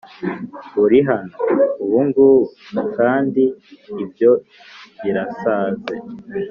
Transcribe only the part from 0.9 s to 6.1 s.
hano, ubungubu, kandi ibyo birasaze.